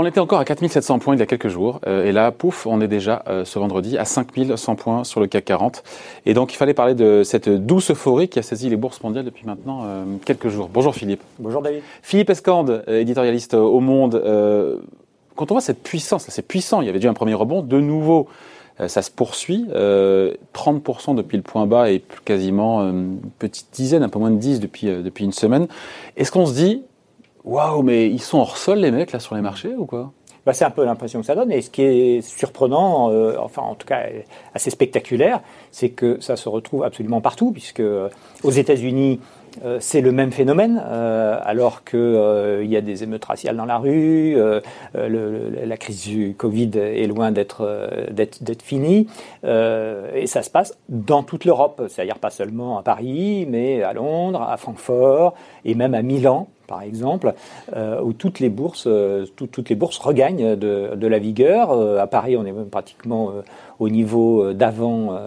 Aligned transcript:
On 0.00 0.06
était 0.06 0.20
encore 0.20 0.38
à 0.38 0.44
4700 0.44 1.00
points 1.00 1.16
il 1.16 1.18
y 1.18 1.22
a 1.22 1.26
quelques 1.26 1.48
jours, 1.48 1.80
euh, 1.88 2.04
et 2.04 2.12
là, 2.12 2.30
pouf, 2.30 2.68
on 2.68 2.80
est 2.80 2.86
déjà 2.86 3.24
euh, 3.26 3.44
ce 3.44 3.58
vendredi 3.58 3.98
à 3.98 4.04
5100 4.04 4.76
points 4.76 5.02
sur 5.02 5.18
le 5.18 5.26
CAC 5.26 5.46
40. 5.46 5.82
Et 6.24 6.34
donc, 6.34 6.52
il 6.52 6.56
fallait 6.56 6.72
parler 6.72 6.94
de 6.94 7.24
cette 7.24 7.48
douce 7.48 7.90
euphorie 7.90 8.28
qui 8.28 8.38
a 8.38 8.42
saisi 8.42 8.70
les 8.70 8.76
bourses 8.76 9.02
mondiales 9.02 9.24
depuis 9.24 9.44
maintenant 9.44 9.82
euh, 9.86 10.04
quelques 10.24 10.50
jours. 10.50 10.70
Bonjour 10.72 10.94
Philippe. 10.94 11.20
Bonjour 11.40 11.62
David. 11.62 11.82
Philippe 12.02 12.30
Escande, 12.30 12.84
éditorialiste 12.86 13.54
au 13.54 13.80
Monde. 13.80 14.22
quand 15.34 15.50
on 15.50 15.54
voit 15.54 15.60
cette 15.60 15.82
puissance, 15.82 16.26
c'est 16.28 16.46
puissant, 16.46 16.80
il 16.80 16.86
y 16.86 16.90
avait 16.90 17.00
déjà 17.00 17.10
un 17.10 17.14
premier 17.14 17.34
rebond, 17.34 17.62
de 17.62 17.80
nouveau, 17.80 18.28
ça 18.86 19.02
se 19.02 19.10
poursuit. 19.10 19.66
30% 19.68 21.14
depuis 21.14 21.36
le 21.36 21.42
point 21.42 21.66
bas 21.66 21.90
et 21.90 22.02
quasiment 22.24 22.80
une 22.82 23.18
petite 23.38 23.68
dizaine, 23.72 24.02
un 24.02 24.08
peu 24.08 24.18
moins 24.18 24.30
de 24.30 24.36
10 24.36 24.60
depuis, 24.60 24.86
depuis 24.86 25.24
une 25.24 25.32
semaine. 25.32 25.66
Est-ce 26.16 26.30
qu'on 26.30 26.46
se 26.46 26.54
dit, 26.54 26.82
Waouh, 27.44 27.82
mais 27.82 28.10
ils 28.10 28.20
sont 28.20 28.38
hors 28.38 28.58
sol 28.58 28.78
les 28.78 28.90
mecs 28.90 29.12
là 29.12 29.20
sur 29.20 29.34
les 29.34 29.40
marchés 29.40 29.74
ou 29.74 29.86
quoi? 29.86 30.12
Bah, 30.44 30.52
c'est 30.52 30.64
un 30.64 30.70
peu 30.70 30.84
l'impression 30.84 31.20
que 31.20 31.26
ça 31.26 31.34
donne. 31.34 31.52
Et 31.52 31.62
ce 31.62 31.70
qui 31.70 31.82
est 31.82 32.20
surprenant, 32.20 33.10
euh, 33.10 33.36
enfin 33.38 33.62
en 33.62 33.74
tout 33.74 33.86
cas 33.86 34.04
assez 34.54 34.70
spectaculaire, 34.70 35.40
c'est 35.70 35.90
que 35.90 36.20
ça 36.20 36.36
se 36.36 36.48
retrouve 36.48 36.84
absolument 36.84 37.20
partout, 37.20 37.52
puisque 37.52 37.80
euh, 37.80 38.08
aux 38.42 38.50
États-Unis, 38.50 39.20
euh, 39.64 39.78
c'est 39.80 40.00
le 40.00 40.12
même 40.12 40.32
phénomène, 40.32 40.78
alors 40.78 41.84
qu'il 41.84 42.66
y 42.66 42.76
a 42.76 42.80
des 42.80 43.02
émeutes 43.02 43.24
raciales 43.24 43.56
dans 43.56 43.64
la 43.64 43.78
rue, 43.78 44.36
la 44.94 45.76
crise 45.76 46.02
du 46.06 46.34
Covid 46.36 46.70
est 46.74 47.06
loin 47.06 47.32
d'être 47.32 47.66
finie, 48.62 49.06
et 49.44 50.26
ça 50.26 50.42
se 50.42 50.50
passe 50.50 50.76
dans 50.88 51.22
toute 51.22 51.44
l'Europe, 51.44 51.82
c'est-à-dire 51.88 52.18
pas 52.18 52.30
seulement 52.30 52.78
à 52.78 52.82
Paris, 52.82 53.46
mais 53.48 53.82
à 53.82 53.92
Londres, 53.92 54.42
à 54.42 54.56
Francfort 54.56 55.34
et 55.64 55.74
même 55.74 55.94
à 55.94 56.02
Milan 56.02 56.48
par 56.68 56.82
exemple, 56.82 57.34
euh, 57.74 58.00
où 58.00 58.12
toutes 58.12 58.38
les 58.38 58.50
bourses, 58.50 58.84
euh, 58.86 59.24
toutes 59.34 59.70
les 59.70 59.74
bourses 59.74 59.98
regagnent 59.98 60.54
de, 60.54 61.06
la 61.06 61.18
vigueur. 61.18 61.72
Euh, 61.72 61.98
à 61.98 62.06
Paris, 62.06 62.36
on 62.36 62.44
est 62.44 62.52
même 62.52 62.68
pratiquement 62.68 63.32
au 63.80 63.88
niveau 63.88 64.52
d'avant 64.52 65.18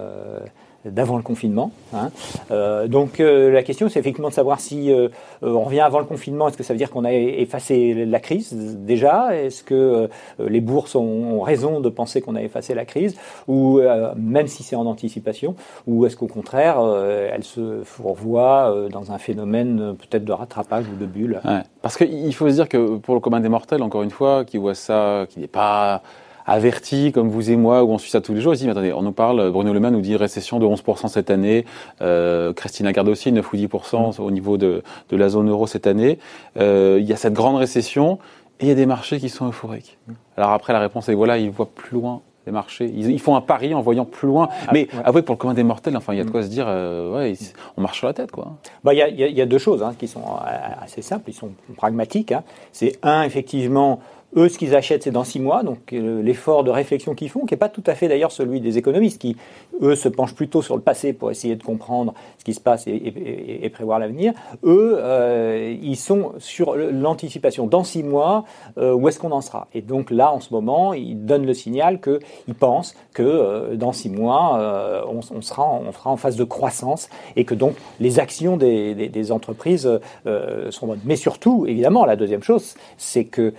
d'avant 0.85 1.17
le 1.17 1.23
confinement. 1.23 1.71
Hein. 1.93 2.09
Euh, 2.51 2.87
donc 2.87 3.19
euh, 3.19 3.51
la 3.51 3.63
question, 3.63 3.89
c'est 3.89 3.99
effectivement 3.99 4.29
de 4.29 4.33
savoir 4.33 4.59
si 4.59 4.91
euh, 4.91 5.09
on 5.41 5.61
revient 5.61 5.81
avant 5.81 5.99
le 5.99 6.05
confinement. 6.05 6.47
Est-ce 6.47 6.57
que 6.57 6.63
ça 6.63 6.73
veut 6.73 6.77
dire 6.77 6.89
qu'on 6.89 7.05
a 7.05 7.13
effacé 7.13 8.05
la 8.05 8.19
crise 8.19 8.53
déjà? 8.53 9.35
Est-ce 9.35 9.63
que 9.63 10.09
les 10.39 10.61
bourses 10.61 10.95
ont, 10.95 11.41
raison 11.41 11.79
de 11.79 11.89
penser 11.89 12.21
qu'on 12.21 12.35
a 12.35 12.41
effacé 12.41 12.73
la 12.75 12.85
crise, 12.85 13.15
ou 13.47 13.81
même 14.15 14.47
si 14.47 14.63
c'est 14.63 14.75
en 14.75 14.85
anticipation, 14.85 15.55
ou 15.87 16.05
est-ce 16.05 16.15
qu'au 16.15 16.27
contraire, 16.27 16.79
elles 17.33 17.43
se 17.43 17.81
revoient 18.01 18.87
dans 18.91 19.11
un 19.11 19.17
phénomène 19.17 19.95
peut-être 19.97 20.23
de 20.23 20.31
rattrapage 20.31 20.85
ou 20.87 20.95
de 20.95 21.05
bulle? 21.05 21.41
Parce 21.81 21.97
qu'il 21.97 22.33
faut 22.35 22.47
se 22.47 22.55
dire 22.55 22.69
que 22.69 22.97
pour 22.97 23.15
le 23.15 23.21
commun 23.21 23.39
des 23.39 23.49
mortels, 23.49 23.81
encore 23.81 24.03
une 24.03 24.11
fois, 24.11 24.45
qui 24.45 24.57
voit 24.57 24.75
ça, 24.75 25.25
qui 25.29 25.39
n'est 25.39 25.47
pas 25.47 26.03
averti 26.45 27.11
comme 27.11 27.29
vous 27.29 27.51
et 27.51 27.55
moi, 27.55 27.83
où 27.83 27.91
on 27.91 27.97
suit 27.97 28.11
ça 28.11 28.21
tous 28.21 28.33
les 28.33 28.41
jours, 28.41 28.53
ils 28.53 28.57
disent, 28.57 28.65
mais 28.65 28.71
attendez, 28.71 28.93
on 28.93 29.01
nous 29.01 29.11
parle, 29.11 29.51
Bruno 29.51 29.73
Le 29.73 29.79
Maire 29.79 29.91
nous 29.91 30.01
dit 30.01 30.15
récession 30.15 30.59
de 30.59 30.65
11% 30.65 31.07
cette 31.07 31.29
année, 31.29 31.65
euh, 32.01 32.53
Christine 32.53 32.85
Lagarde 32.85 33.09
aussi, 33.09 33.31
9 33.31 33.53
ou 33.53 33.55
10% 33.55 34.17
mm. 34.17 34.23
au 34.23 34.31
niveau 34.31 34.57
de, 34.57 34.83
de, 35.09 35.17
la 35.17 35.29
zone 35.29 35.49
euro 35.49 35.67
cette 35.67 35.87
année. 35.87 36.19
Euh, 36.57 36.97
il 36.99 37.07
y 37.07 37.13
a 37.13 37.17
cette 37.17 37.33
grande 37.33 37.57
récession 37.57 38.19
et 38.59 38.65
il 38.65 38.67
y 38.67 38.71
a 38.71 38.75
des 38.75 38.85
marchés 38.85 39.19
qui 39.19 39.29
sont 39.29 39.47
euphoriques. 39.47 39.97
Alors 40.37 40.51
après, 40.51 40.73
la 40.73 40.79
réponse 40.79 41.09
est, 41.09 41.13
voilà, 41.13 41.37
ils 41.37 41.49
voient 41.49 41.69
plus 41.73 41.95
loin 41.95 42.21
les 42.45 42.51
marchés. 42.51 42.91
Ils, 42.93 43.19
font 43.19 43.35
un 43.35 43.41
pari 43.41 43.73
en 43.73 43.81
voyant 43.81 44.05
plus 44.05 44.27
loin. 44.27 44.49
Ah, 44.67 44.71
mais 44.73 44.87
avouez 45.03 45.21
pour 45.21 45.35
le 45.35 45.37
commun 45.37 45.53
des 45.53 45.63
mortels, 45.63 45.95
enfin, 45.95 46.13
il 46.13 46.17
y 46.17 46.19
a 46.19 46.23
de 46.23 46.29
mm. 46.29 46.31
quoi 46.31 46.43
se 46.43 46.47
dire, 46.47 46.65
euh, 46.67 47.13
ouais, 47.15 47.33
on 47.77 47.81
marche 47.81 47.99
sur 47.99 48.07
la 48.07 48.13
tête, 48.13 48.31
quoi. 48.31 48.57
Bah, 48.83 48.93
il 48.93 48.97
y 48.97 49.01
a, 49.03 49.09
y 49.09 49.41
a, 49.41 49.45
deux 49.45 49.59
choses 49.59 49.83
hein, 49.83 49.93
qui 49.97 50.07
sont 50.07 50.23
assez 50.81 51.01
simples, 51.01 51.29
ils 51.29 51.35
sont 51.35 51.51
pragmatiques. 51.77 52.31
Hein. 52.31 52.43
C'est 52.71 52.97
un, 53.03 53.23
effectivement, 53.23 53.99
eux, 54.35 54.49
ce 54.49 54.57
qu'ils 54.57 54.75
achètent, 54.75 55.03
c'est 55.03 55.11
dans 55.11 55.23
six 55.23 55.39
mois, 55.39 55.63
donc 55.63 55.91
euh, 55.93 56.21
l'effort 56.21 56.63
de 56.63 56.71
réflexion 56.71 57.15
qu'ils 57.15 57.29
font, 57.29 57.45
qui 57.45 57.53
n'est 57.53 57.59
pas 57.59 57.69
tout 57.69 57.83
à 57.85 57.95
fait 57.95 58.07
d'ailleurs 58.07 58.31
celui 58.31 58.61
des 58.61 58.77
économistes, 58.77 59.19
qui, 59.19 59.35
eux, 59.81 59.95
se 59.95 60.07
penchent 60.07 60.35
plutôt 60.35 60.61
sur 60.61 60.75
le 60.75 60.81
passé 60.81 61.11
pour 61.11 61.31
essayer 61.31 61.55
de 61.55 61.63
comprendre 61.63 62.13
ce 62.37 62.45
qui 62.45 62.53
se 62.53 62.61
passe 62.61 62.85
et, 62.87 63.69
prévoir 63.73 63.99
l'avenir. 63.99 64.33
Eux, 64.63 64.95
euh, 64.97 65.75
ils 65.81 65.95
sont 65.95 66.33
sur 66.37 66.75
l'anticipation. 66.75 67.67
Dans 67.67 67.83
six 67.83 68.03
mois, 68.03 68.43
euh, 68.77 68.93
où 68.93 69.07
est-ce 69.07 69.17
qu'on 69.17 69.31
en 69.31 69.41
sera? 69.41 69.67
Et 69.73 69.81
donc 69.81 70.11
là, 70.11 70.31
en 70.33 70.41
ce 70.41 70.53
moment, 70.53 70.93
ils 70.93 71.25
donnent 71.25 71.45
le 71.45 71.53
signal 71.53 72.01
qu'ils 72.01 72.55
pensent 72.55 72.95
que 73.13 73.75
dans 73.75 73.93
six 73.93 74.09
mois, 74.09 75.05
on, 75.07 75.21
sera 75.41 75.63
en, 75.63 75.83
on 75.87 75.91
sera 75.91 76.09
en 76.09 76.17
phase 76.17 76.35
de 76.35 76.43
croissance 76.43 77.09
et 77.37 77.45
que 77.45 77.55
donc 77.55 77.75
les 77.99 78.19
actions 78.19 78.57
des, 78.57 78.93
des 78.93 79.31
entreprises 79.31 79.89
sont 80.69 80.87
bonnes. 80.87 80.99
Mais 81.05 81.15
surtout, 81.15 81.65
évidemment, 81.65 82.05
la 82.05 82.17
deuxième 82.17 82.43
chose, 82.43 82.75
c'est 82.97 83.25
que 83.25 83.53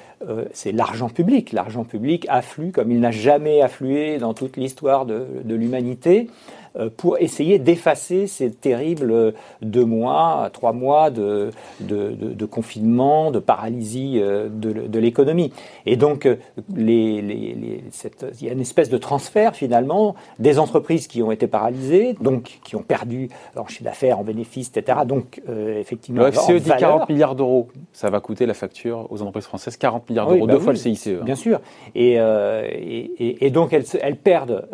c'est 0.63 0.71
l'argent 0.71 1.09
public. 1.09 1.53
L'argent 1.53 1.83
public 1.83 2.25
afflue 2.29 2.71
comme 2.71 2.93
il 2.93 3.01
n'a 3.01 3.11
jamais 3.11 3.63
afflué 3.63 4.19
dans 4.19 4.33
toute 4.33 4.57
l'histoire 4.57 5.07
de, 5.07 5.27
de 5.43 5.55
l'humanité. 5.57 6.31
Euh, 6.79 6.89
pour 6.97 7.19
essayer 7.19 7.59
d'effacer 7.59 8.27
ces 8.27 8.51
terribles 8.51 9.35
deux 9.61 9.85
mois, 9.85 10.49
trois 10.55 10.73
mois 10.73 11.11
de, 11.11 11.51
de, 11.81 12.13
de, 12.13 12.47
confinement, 12.47 13.31
de 13.31 13.41
paralysie 13.41 14.19
euh, 14.19 14.49
de, 14.49 14.99
l'économie. 14.99 15.53
Et 15.85 15.97
donc, 15.97 16.25
euh, 16.25 16.37
les, 16.75 17.21
les, 17.21 17.85
cette, 17.91 18.25
il 18.41 18.47
y 18.47 18.51
a 18.51 18.55
une 18.55 18.61
espèce 18.61 18.89
de 18.89 18.97
transfert 18.97 19.55
finalement 19.55 20.15
des 20.39 20.59
entreprises 20.59 21.09
qui 21.09 21.23
ont 21.23 21.31
été 21.31 21.47
paralysées, 21.47 22.15
donc 22.23 22.61
qui 22.65 22.75
ont 22.75 22.83
perdu 22.83 23.29
en 23.55 23.67
chiffre 23.67 23.85
d'affaires, 23.85 24.19
en 24.19 24.25
bénéfices, 24.25 24.73
etc. 24.75 25.01
Donc, 25.07 25.43
effectivement, 25.49 26.25
le 26.25 26.33
FCE 26.33 26.63
dit 26.63 26.71
40 26.79 27.09
milliards 27.11 27.35
d'euros. 27.35 27.69
Ça 27.93 28.09
va 28.09 28.21
coûter 28.21 28.47
la 28.47 28.55
facture 28.55 29.09
aux 29.11 29.21
entreprises 29.21 29.45
françaises 29.45 29.77
40 29.77 30.09
milliards 30.09 30.29
d'euros, 30.29 30.47
bah 30.47 30.55
deux 30.55 30.59
fois 30.59 30.73
le 30.73 30.79
CICE. 30.79 31.09
Hein. 31.09 31.25
Bien 31.25 31.35
sûr. 31.35 31.61
Et, 31.95 32.15
et, 32.15 33.47
et, 33.47 33.51
donc, 33.51 33.75
elles, 33.75 33.85
elles 34.01 34.17
perdent 34.17 34.67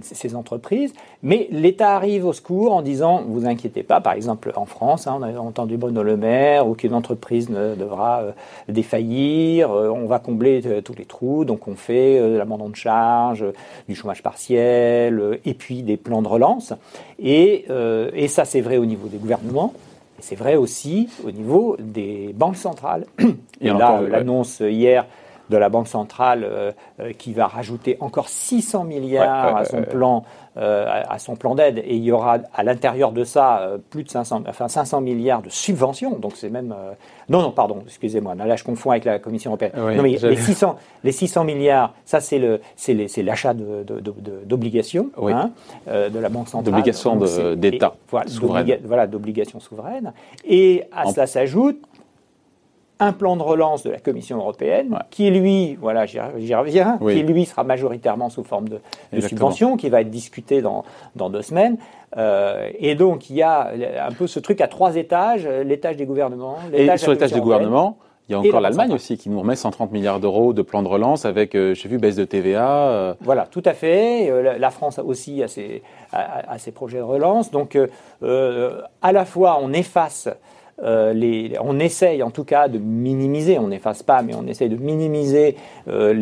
ces 0.00 0.34
entreprises, 0.36 0.94
mais 1.24 1.48
l'État 1.50 1.96
arrive 1.96 2.26
au 2.26 2.34
secours 2.34 2.74
en 2.74 2.82
disant, 2.82 3.22
vous 3.26 3.46
inquiétez 3.46 3.82
pas, 3.82 4.02
par 4.02 4.12
exemple 4.12 4.52
en 4.56 4.66
France, 4.66 5.06
hein, 5.06 5.18
on 5.18 5.22
a 5.22 5.32
entendu 5.38 5.78
Bruno 5.78 6.02
Le 6.02 6.18
Maire, 6.18 6.68
aucune 6.68 6.92
entreprise 6.92 7.48
ne 7.48 7.74
devra 7.74 8.20
euh, 8.20 8.32
défaillir, 8.68 9.72
euh, 9.72 9.88
on 9.88 10.04
va 10.04 10.18
combler 10.18 10.60
euh, 10.66 10.82
tous 10.82 10.94
les 10.94 11.06
trous, 11.06 11.46
donc 11.46 11.66
on 11.66 11.76
fait 11.76 12.20
l'abandon 12.36 12.68
de 12.68 12.76
charge, 12.76 13.46
du 13.88 13.94
chômage 13.94 14.22
partiel, 14.22 15.40
et 15.46 15.54
puis 15.54 15.82
des 15.82 15.96
plans 15.96 16.20
de 16.20 16.28
relance. 16.28 16.74
Et, 17.18 17.64
et 18.14 18.28
ça, 18.28 18.44
c'est 18.44 18.60
vrai 18.60 18.76
au 18.76 18.84
niveau 18.84 19.08
des 19.08 19.16
gouvernements. 19.16 19.72
C'est 20.20 20.36
vrai 20.36 20.56
aussi 20.56 21.08
au 21.26 21.30
niveau 21.30 21.76
des 21.80 22.34
banques 22.34 22.56
centrales. 22.56 23.06
Et, 23.60 23.70
là, 23.70 24.02
l'annonce 24.06 24.60
hier 24.60 25.06
de 25.50 25.56
la 25.56 25.68
Banque 25.68 25.88
centrale 25.88 26.74
qui 27.18 27.32
va 27.32 27.46
rajouter 27.46 27.96
encore 28.00 28.28
600 28.28 28.84
milliards 28.84 29.56
à 29.56 29.64
son 29.64 29.82
plan 29.82 30.24
euh, 30.56 31.02
à, 31.08 31.18
son 31.18 31.34
plan 31.34 31.56
d'aide 31.56 31.78
et 31.78 31.96
il 31.96 32.04
y 32.04 32.12
aura 32.12 32.38
à 32.54 32.62
l'intérieur 32.62 33.10
de 33.10 33.24
ça 33.24 33.58
euh, 33.58 33.78
plus 33.90 34.04
de 34.04 34.08
500, 34.08 34.44
enfin 34.46 34.68
500 34.68 35.00
milliards 35.00 35.42
de 35.42 35.48
subventions. 35.50 36.16
Donc 36.16 36.34
c'est 36.36 36.48
même 36.48 36.70
euh, 36.70 36.92
non 37.28 37.42
non 37.42 37.50
pardon 37.50 37.82
excusez-moi 37.84 38.36
là 38.36 38.54
je 38.54 38.62
confonds 38.62 38.92
avec 38.92 39.04
la 39.04 39.18
Commission 39.18 39.50
européenne. 39.50 39.72
non 39.74 40.00
mais 40.04 40.16
les 40.16 40.36
600 40.36 40.76
les 41.02 41.10
600 41.10 41.42
milliards 41.42 41.92
ça 42.04 42.20
c'est 42.20 42.38
le 42.38 42.60
c'est 42.76 42.94
l'achat 43.24 43.52
d'obligations 43.52 45.10
de, 45.16 45.26
de, 45.26 45.32
hein, 45.32 45.50
de 45.88 46.18
la 46.20 46.28
banque 46.28 46.46
centrale. 46.46 46.72
D'obligations 46.72 47.16
d'État. 47.56 47.96
Voilà 48.84 49.08
d'obligations 49.08 49.58
souveraines 49.58 50.12
et 50.44 50.84
à 50.92 51.10
cela 51.10 51.26
s'ajoute 51.26 51.82
un 53.04 53.12
plan 53.12 53.36
de 53.36 53.42
relance 53.42 53.82
de 53.82 53.90
la 53.90 53.98
Commission 53.98 54.38
européenne 54.38 54.98
qui, 55.10 55.30
lui, 55.30 55.74
voilà, 55.74 56.06
j'y 56.06 56.18
reviens, 56.54 56.98
qui, 56.98 57.22
lui, 57.22 57.44
sera 57.44 57.64
majoritairement 57.64 58.30
sous 58.30 58.44
forme 58.44 58.68
de, 58.68 58.80
subvention, 59.20 59.76
qui 59.76 59.88
va 59.88 60.00
être 60.00 60.10
discuté 60.10 60.62
dans, 60.62 60.84
dans 61.16 61.30
deux 61.30 61.42
semaines. 61.42 61.76
Euh, 62.16 62.70
et 62.78 62.94
donc, 62.94 63.30
il 63.30 63.36
y 63.36 63.42
a 63.42 63.72
un 64.06 64.12
peu 64.12 64.26
ce 64.26 64.40
truc 64.40 64.60
à 64.60 64.68
trois 64.68 64.96
étages, 64.96 65.46
l'étage 65.46 65.96
des 65.96 66.06
gouvernements. 66.06 66.56
Et 66.72 66.96
sur 66.96 67.12
l'étage 67.12 67.32
des 67.32 67.40
gouvernements, 67.40 67.98
il 68.28 68.32
y 68.32 68.34
a 68.34 68.38
encore 68.38 68.60
l'Allemagne 68.60 68.92
aussi 68.92 69.18
qui 69.18 69.28
nous 69.28 69.38
remet 69.38 69.54
130 69.54 69.92
milliards 69.92 70.18
d'euros 70.18 70.54
de 70.54 70.62
plan 70.62 70.82
de 70.82 70.88
relance 70.88 71.26
avec, 71.26 71.54
euh, 71.54 71.74
j'ai 71.74 71.90
vu, 71.90 71.98
baisse 71.98 72.16
de 72.16 72.24
TVA. 72.24 72.88
Euh. 72.88 73.14
Voilà, 73.20 73.46
tout 73.46 73.62
à 73.66 73.74
fait. 73.74 74.58
la 74.58 74.70
France 74.70 74.98
aussi 74.98 75.42
a 75.42 75.48
ses, 75.48 75.82
a 76.12 76.56
ses 76.58 76.72
projets 76.72 76.98
de 76.98 77.02
relance. 77.02 77.50
Donc, 77.50 77.78
à 78.22 79.12
la 79.12 79.24
fois, 79.24 79.58
on 79.60 79.72
efface 79.72 80.28
euh, 80.82 81.48
on 81.60 81.78
essaye 81.78 82.22
en 82.22 82.30
tout 82.30 82.44
cas 82.44 82.68
de 82.68 82.78
minimiser, 82.78 83.58
on 83.58 83.68
n'efface 83.68 84.02
pas, 84.02 84.22
mais 84.22 84.34
on 84.34 84.46
essaye 84.46 84.68
de 84.68 84.76
minimiser 84.76 85.56
euh, 85.88 86.12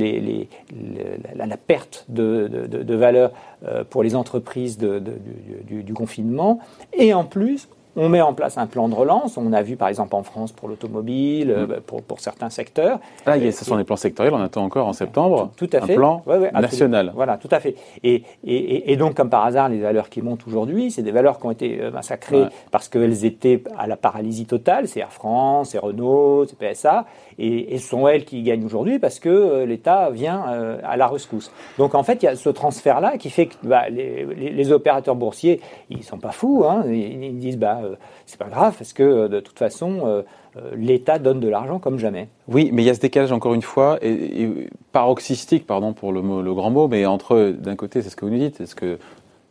la, 1.35 1.57
perte 1.57 2.05
de, 2.09 2.95
valeur 2.95 3.33
euh, 3.67 3.85
pour 3.89 4.03
les 4.03 4.15
entreprises 4.15 4.79
du, 4.79 5.83
du, 5.83 5.95
confinement. 5.95 6.59
Et 6.93 7.15
en 7.15 7.25
plus, 7.25 7.69
on 7.97 8.09
met 8.09 8.21
en 8.21 8.33
place 8.33 8.59
un 8.59 8.67
plan 8.67 8.89
de 8.89 8.95
relance. 8.95 9.37
On 9.37 9.53
a 9.53 9.63
vu 9.63 9.77
par 9.77 9.89
exemple 9.89 10.15
en 10.15 10.23
France 10.23 10.53
pour 10.53 10.69
l'automobile, 10.69 11.51
euh, 11.51 11.67
mm. 11.67 11.81
pour, 11.87 12.03
pour, 12.03 12.21
certains 12.21 12.51
secteurs. 12.51 13.01
Ah, 13.27 13.39
ce 13.39 13.65
sont 13.65 13.77
les 13.77 13.85
plans 13.85 13.97
sectoriels, 13.97 14.35
on 14.35 14.41
attend 14.41 14.65
encore 14.65 14.87
en 14.87 14.93
septembre. 14.93 15.51
Tout, 15.57 15.69
à 15.73 15.81
fait. 15.81 15.95
Un 15.95 15.97
plan 15.97 16.23
national. 16.55 17.13
Voilà, 17.15 17.37
tout 17.37 17.49
à 17.51 17.61
fait. 17.61 17.75
Et, 18.03 18.23
et, 18.45 18.93
et, 18.93 18.97
donc, 18.97 19.15
comme 19.15 19.31
par 19.31 19.45
hasard, 19.45 19.69
les 19.69 19.81
valeurs 19.81 20.09
qui 20.09 20.23
montent 20.23 20.47
aujourd'hui, 20.47 20.91
c'est 20.91 21.03
des 21.03 21.11
valeurs 21.11 21.39
qui 21.39 21.47
ont 21.47 21.51
été 21.51 21.81
euh, 21.81 21.91
massacrées 21.91 22.47
parce 22.71 22.89
qu'elles 22.89 23.25
étaient 23.25 23.63
à 23.79 23.87
la 23.87 23.97
paralysie 23.97 24.47
totale. 24.47 24.89
C'est 24.89 25.01
Air 25.01 25.13
France, 25.13 25.71
c'est 25.71 25.79
Renault, 25.79 26.47
c'est 26.47 26.59
PSA. 26.59 27.07
Et, 27.39 27.79
ce 27.79 27.89
sont 27.89 28.07
elles 28.07 28.25
qui 28.25 28.43
gagnent 28.43 28.65
aujourd'hui 28.65 28.99
parce 28.99 29.19
que 29.19 29.29
euh, 29.29 29.67
l'État 29.67 30.11
vient 30.11 30.43
à 30.85 30.97
la 30.97 31.09
rescousse. 31.09 31.51
Donc 31.79 31.95
en 31.95 32.03
fait, 32.03 32.23
il 32.23 32.27
y 32.27 32.29
a 32.29 32.37
ce 32.37 32.49
transfert-là 32.49 33.19
qui 33.19 33.31
fait 33.31 33.47
que 33.47 33.55
bah, 33.65 33.89
les, 33.89 34.25
les, 34.25 34.73
opérateurs 34.73 35.17
boursiers, 35.17 35.61
ils 35.91 36.03
sont 36.03 36.19
pas 36.19 36.31
fous. 36.31 36.65
Hein. 36.67 36.85
ils, 36.87 37.25
ils 37.25 37.39
disent, 37.39 37.59
bah, 37.59 37.82
euh, 37.83 37.97
c'est 38.27 38.39
pas 38.39 38.49
grave 38.49 38.75
parce 38.77 38.93
que 38.93 39.03
euh, 39.03 39.29
de 39.29 39.41
toute 39.41 39.59
façon, 39.59 40.01
euh, 40.05 40.23
l'État 40.75 41.19
donne 41.19 41.41
de 41.41 41.49
l'argent 41.49 41.79
comme 41.79 41.99
jamais. 41.99 42.29
Oui, 42.49 42.71
mais 42.73 42.83
il 42.83 42.87
y 42.87 42.91
a 42.91 42.95
ce 42.95 43.01
décalage 43.01 43.33
encore 43.33 43.55
une 43.55 43.63
fois, 43.63 43.99
et, 44.03 44.69
paroxystique, 44.93 45.67
pardon 45.67 45.93
pour 45.93 46.13
le, 46.13 46.21
le, 46.21 46.55
grand 46.55 46.71
mot, 46.71 46.89
mais 46.89 47.07
entre, 47.07 47.55
d'un 47.59 47.77
côté, 47.77 48.03
c'est 48.03 48.11
ce 48.11 48.17
que 48.17 48.25
vous 48.25 48.31
nous 48.31 48.39
dites, 48.39 48.65
ce 48.67 48.75
que, 48.75 48.99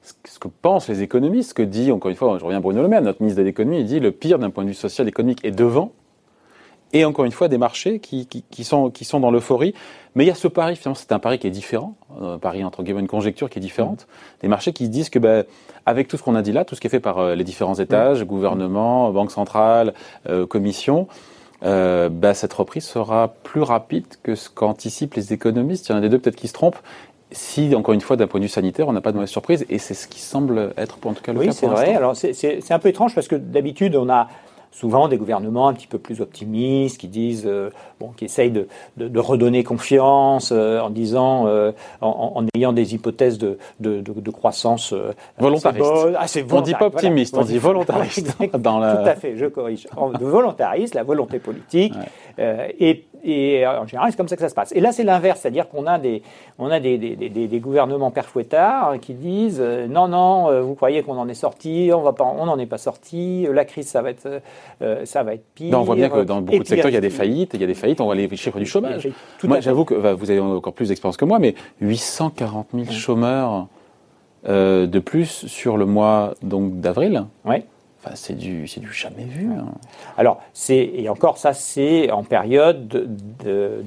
ce 0.01 0.39
que 0.39 0.47
pensent 0.47 0.87
les 0.87 1.01
économistes, 1.01 1.49
ce 1.49 1.53
que 1.53 1.63
dit, 1.63 1.91
encore 1.91 2.09
une 2.09 2.17
fois, 2.17 2.37
je 2.37 2.43
reviens 2.43 2.57
à 2.57 2.61
Bruno 2.61 2.81
Le 2.81 2.87
Maire, 2.87 3.01
notre 3.01 3.21
ministre 3.21 3.39
de 3.39 3.45
l'économie, 3.45 3.79
il 3.79 3.85
dit 3.85 3.99
le 3.99 4.11
pire 4.11 4.39
d'un 4.39 4.49
point 4.49 4.63
de 4.63 4.69
vue 4.69 4.75
social, 4.75 5.07
économique 5.07 5.43
est 5.43 5.51
devant, 5.51 5.91
et 6.93 7.05
encore 7.05 7.25
une 7.25 7.31
fois 7.31 7.47
des 7.47 7.57
marchés 7.57 7.99
qui, 7.99 8.27
qui, 8.27 8.63
sont, 8.63 8.89
qui 8.89 9.05
sont 9.05 9.19
dans 9.19 9.31
l'euphorie. 9.31 9.73
Mais 10.15 10.25
il 10.25 10.27
y 10.27 10.31
a 10.31 10.35
ce 10.35 10.47
pari, 10.47 10.75
finalement, 10.75 10.95
c'est 10.95 11.11
un 11.13 11.19
pari 11.19 11.39
qui 11.39 11.47
est 11.47 11.51
différent, 11.51 11.95
un 12.21 12.37
pari 12.37 12.63
entre 12.63 12.83
guillemets, 12.83 12.99
une 12.99 13.07
conjecture 13.07 13.49
qui 13.49 13.59
est 13.59 13.61
différente. 13.61 14.07
Des 14.41 14.49
marchés 14.49 14.73
qui 14.73 14.89
disent 14.89 15.09
que, 15.09 15.19
ben, 15.19 15.45
avec 15.85 16.07
tout 16.07 16.17
ce 16.17 16.23
qu'on 16.23 16.35
a 16.35 16.41
dit 16.41 16.51
là, 16.51 16.65
tout 16.65 16.75
ce 16.75 16.81
qui 16.81 16.87
est 16.87 16.89
fait 16.89 16.99
par 16.99 17.19
euh, 17.19 17.35
les 17.35 17.43
différents 17.43 17.75
étages, 17.75 18.25
gouvernement, 18.25 19.11
banque 19.11 19.31
centrale, 19.31 19.93
euh, 20.29 20.45
commission, 20.45 21.07
euh, 21.63 22.09
ben, 22.09 22.33
cette 22.33 22.53
reprise 22.53 22.83
sera 22.83 23.29
plus 23.43 23.61
rapide 23.61 24.05
que 24.23 24.35
ce 24.35 24.49
qu'anticipent 24.49 25.13
les 25.13 25.31
économistes. 25.31 25.87
Il 25.87 25.91
y 25.93 25.95
en 25.95 25.97
a 25.97 26.01
des 26.01 26.09
deux 26.09 26.19
peut-être 26.19 26.35
qui 26.35 26.47
se 26.47 26.53
trompent. 26.53 26.79
Si, 27.31 27.73
encore 27.75 27.93
une 27.93 28.01
fois, 28.01 28.17
d'un 28.17 28.27
point 28.27 28.41
de 28.41 28.45
vue 28.45 28.51
sanitaire, 28.51 28.89
on 28.89 28.93
n'a 28.93 28.99
pas 28.99 29.11
de 29.11 29.15
mauvaise 29.15 29.29
surprise, 29.29 29.65
et 29.69 29.77
c'est 29.77 29.93
ce 29.93 30.09
qui 30.09 30.19
semble 30.19 30.73
être, 30.75 30.97
en 31.05 31.13
tout 31.13 31.23
cas, 31.23 31.31
le 31.31 31.39
cas 31.39 31.45
pour 31.45 31.47
Oui, 31.47 31.53
c'est 31.53 31.67
vrai. 31.67 31.95
Alors, 31.95 32.17
c'est 32.17 32.71
un 32.71 32.79
peu 32.79 32.89
étrange 32.89 33.15
parce 33.15 33.29
que 33.29 33.37
d'habitude, 33.37 33.95
on 33.95 34.09
a 34.09 34.27
souvent 34.71 35.07
des 35.07 35.17
gouvernements 35.17 35.67
un 35.67 35.73
petit 35.73 35.87
peu 35.87 35.99
plus 35.99 36.21
optimistes 36.21 36.97
qui 36.97 37.07
disent, 37.07 37.43
euh, 37.45 37.69
bon, 37.99 38.09
qui 38.15 38.25
essayent 38.25 38.51
de, 38.51 38.67
de, 38.97 39.07
de 39.07 39.19
redonner 39.19 39.63
confiance 39.63 40.51
euh, 40.51 40.79
en 40.79 40.89
disant, 40.89 41.45
euh, 41.47 41.71
en, 41.99 42.33
en, 42.35 42.45
ayant 42.55 42.73
des 42.73 42.95
hypothèses 42.95 43.37
de, 43.37 43.57
de 43.79 44.31
croissance 44.31 44.93
volontariste. 45.37 45.91
Ah, 46.17 46.25
on 46.51 46.61
dit 46.61 46.73
pas 46.73 46.87
optimiste, 46.87 47.37
on 47.37 47.43
dit 47.43 47.57
volontariste. 47.57 48.35
dans 48.57 48.79
la... 48.79 48.95
Tout 48.95 49.09
à 49.09 49.15
fait, 49.15 49.35
je 49.37 49.45
corrige. 49.45 49.87
De 50.19 50.25
volontariste, 50.25 50.95
la 50.95 51.03
volonté 51.03 51.39
politique, 51.39 51.93
et 52.39 53.05
et 53.23 53.65
en 53.67 53.85
général, 53.85 54.11
c'est 54.11 54.17
comme 54.17 54.27
ça 54.27 54.35
que 54.35 54.41
ça 54.41 54.49
se 54.49 54.55
passe. 54.55 54.71
Et 54.73 54.79
là, 54.79 54.91
c'est 54.91 55.03
l'inverse, 55.03 55.41
c'est-à-dire 55.41 55.69
qu'on 55.69 55.85
a 55.85 55.99
des, 55.99 56.21
on 56.59 56.69
a 56.69 56.79
des, 56.79 56.97
des, 56.97 57.15
des, 57.15 57.29
des 57.47 57.59
gouvernements 57.59 58.11
perfouettards 58.11 58.99
qui 58.99 59.13
disent 59.13 59.61
non, 59.89 60.07
non, 60.07 60.61
vous 60.61 60.75
croyez 60.75 61.03
qu'on 61.03 61.17
en 61.17 61.27
est 61.27 61.33
sorti, 61.33 61.91
on 61.93 62.01
va 62.01 62.13
pas, 62.13 62.25
on 62.25 62.45
n'en 62.45 62.57
est 62.57 62.65
pas 62.65 62.77
sorti, 62.77 63.47
la 63.51 63.65
crise, 63.65 63.87
ça 63.87 64.01
va 64.01 64.09
être, 64.09 64.41
euh, 64.81 65.05
ça 65.05 65.23
va 65.23 65.33
être 65.33 65.45
pire. 65.53 65.77
on 65.77 65.83
voit 65.83 65.95
bien 65.95 66.09
que 66.09 66.21
dans 66.21 66.41
beaucoup 66.41 66.59
de 66.59 66.67
secteurs, 66.67 66.89
il 66.89 66.93
y 66.93 66.97
a 66.97 67.01
des 67.01 67.09
faillites, 67.09 67.51
il 67.53 67.61
y 67.61 67.63
a 67.63 67.67
des 67.67 67.73
faillites, 67.73 68.01
on 68.01 68.05
voit 68.05 68.15
les 68.15 68.35
chiffres 68.35 68.59
du 68.59 68.65
chômage. 68.65 69.07
Moi, 69.43 69.59
j'avoue 69.59 69.85
que 69.85 69.93
vous 69.93 70.31
avez 70.31 70.39
encore 70.39 70.73
plus 70.73 70.89
d'expérience 70.89 71.17
que 71.17 71.25
moi, 71.25 71.39
mais 71.39 71.55
840 71.81 72.67
000 72.73 72.85
chômeurs 72.91 73.67
euh, 74.47 74.87
de 74.87 74.99
plus 74.99 75.45
sur 75.47 75.77
le 75.77 75.85
mois 75.85 76.33
donc 76.41 76.79
d'avril. 76.79 77.25
Oui. 77.45 77.57
Enfin, 78.03 78.15
c'est 78.15 78.33
du, 78.33 78.67
c'est 78.67 78.79
du 78.79 78.91
jamais 78.91 79.25
vu. 79.25 79.51
Hein. 79.51 79.73
Alors, 80.17 80.41
c'est, 80.53 80.91
et 80.95 81.07
encore 81.07 81.37
ça, 81.37 81.53
c'est 81.53 82.09
en 82.09 82.23
période 82.23 82.87
de, 82.87 83.07
de, 83.43 83.83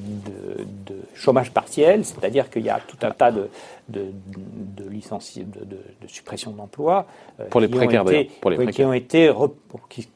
de 0.87 0.95
chômage 1.15 1.51
partiel, 1.51 2.05
c'est-à-dire 2.05 2.49
qu'il 2.49 2.63
y 2.63 2.71
a 2.71 2.79
tout 2.87 2.99
un 3.05 3.11
tas 3.11 3.33
de, 3.33 3.49
de, 3.89 4.01
de, 4.01 4.85
de, 4.85 5.77
de, 6.03 6.09
suppression 6.09 6.53
d'emplois 6.53 7.07
euh, 7.39 7.45
pour 7.51 7.61
les 7.61 7.69
précaires 7.69 8.05
pour 8.41 8.51
les 8.51 8.67
qui 8.69 8.83
ont 8.83 8.93
été 8.95 9.31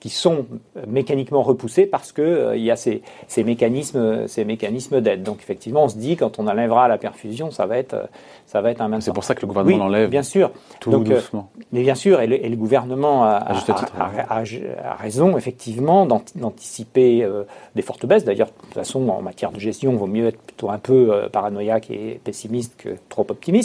qui, 0.01 0.09
sont 0.09 0.47
mécaniquement 0.87 1.43
repoussés 1.43 1.85
parce 1.85 2.13
que 2.13 2.23
euh, 2.23 2.57
y 2.57 2.71
a 2.71 2.77
ces, 2.77 3.03
ces 3.27 3.45
mécanismes 3.45 4.27
ces 4.27 4.45
mécanismes 4.45 5.01
d'aide. 5.01 5.23
Donc 5.23 5.39
effectivement, 5.41 5.85
on 5.85 5.89
se 5.89 5.99
dit 5.99 6.17
quand 6.17 6.39
on 6.39 6.47
enlèvera 6.47 6.89
la 6.89 6.97
perfusion, 6.97 7.51
ça 7.51 7.67
va 7.67 7.77
être 7.79 8.09
ça 8.47 8.63
va 8.63 8.71
être 8.71 8.81
un 8.81 9.01
C'est 9.01 9.13
pour 9.13 9.25
ça 9.25 9.35
que 9.35 9.43
le 9.43 9.49
gouvernement 9.49 9.85
l'enlève. 9.85 10.09
Bien 10.09 10.23
sûr. 10.23 10.51
Tout 10.81 10.91
Donc, 10.91 11.11
euh, 11.11 11.17
doucement. 11.17 11.51
mais 11.73 11.83
bien 11.83 11.95
sûr, 11.95 12.23
et 12.23 12.27
le, 12.27 12.57
gouvernement 12.57 13.25
a, 13.25 13.37
a, 13.37 14.41
a, 14.41 14.95
raison 14.95 15.37
effectivement 15.37 16.07
d'anticiper 16.07 17.29
des 17.75 17.83
fortes 17.83 18.07
baisses. 18.07 18.25
D'ailleurs, 18.25 18.49
de 18.49 18.63
toute 18.63 18.75
façon, 18.75 19.07
en 19.09 19.21
matière 19.21 19.53
de 19.53 19.61
gestion, 19.61 19.93
il 19.93 19.99
vaut 19.99 20.07
mieux 20.07 20.29
être 20.29 20.41
plutôt 20.41 20.71
un 20.71 20.79
peu 20.79 21.29
paranoïaque 21.31 21.91
et 21.91 22.21
pessimiste 22.25 22.77
que 22.79 22.91
trop 23.09 23.27
optimiste. 23.29 23.58